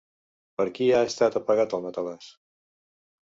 Per 0.61 0.65
qui 0.77 0.87
ha 0.99 1.01
estat 1.09 1.37
apagat 1.41 1.77
el 1.79 1.83
matalàs? 1.85 2.31